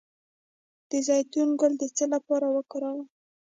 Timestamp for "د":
0.89-0.91, 1.79-1.83